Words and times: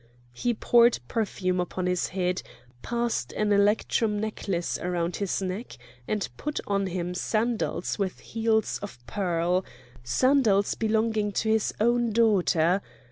He 0.33 0.55
poured 0.55 0.97
perfume 1.07 1.59
upon 1.59 1.85
his 1.85 2.07
head, 2.07 2.41
passed 2.81 3.33
an 3.33 3.51
electrum 3.53 4.19
necklace 4.19 4.79
around 4.79 5.17
his 5.17 5.43
neck, 5.43 5.77
and 6.07 6.27
put 6.37 6.59
on 6.65 6.87
him 6.87 7.13
sandals 7.13 7.99
with 7.99 8.19
heels 8.19 8.79
of 8.81 8.97
pearl,—sandals 9.05 10.73
belonging 10.73 11.33
to 11.33 11.49
his 11.49 11.71
own 11.79 12.13
daughter! 12.13 12.81